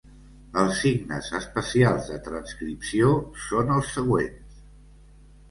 Els 0.59 0.77
signes 0.85 1.29
especials 1.39 2.07
de 2.13 2.17
transcripció 2.29 3.13
són 3.51 3.71
els 3.77 3.93
següents. 3.99 4.59